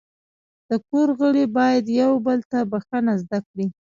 د 0.69 0.71
کور 0.87 1.07
غړي 1.19 1.45
باید 1.57 1.85
یو 2.01 2.11
بل 2.25 2.39
ته 2.51 2.59
بخښنه 2.71 3.13
زده 3.23 3.39
کړي. 3.47 3.67